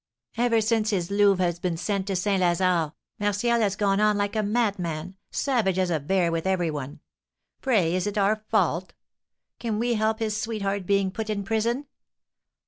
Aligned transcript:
"Ever 0.35 0.61
since 0.61 0.89
his 0.89 1.11
Louve 1.11 1.37
has 1.37 1.59
been 1.59 1.77
sent 1.77 2.07
to 2.07 2.15
St. 2.15 2.41
Lazare, 2.41 2.93
Martial 3.19 3.59
has 3.59 3.75
gone 3.75 3.99
on 3.99 4.17
like 4.17 4.35
a 4.35 4.41
madman, 4.41 5.15
savage 5.29 5.77
as 5.77 5.91
a 5.91 5.99
bear 5.99 6.31
with 6.31 6.47
every 6.47 6.71
one. 6.71 7.01
Pray 7.61 7.93
is 7.93 8.07
it 8.07 8.17
our 8.17 8.37
fault? 8.49 8.93
Can 9.59 9.77
we 9.77 9.93
help 9.93 10.17
his 10.17 10.35
sweetheart 10.41 10.87
being 10.87 11.11
put 11.11 11.29
in 11.29 11.43
prison? 11.43 11.85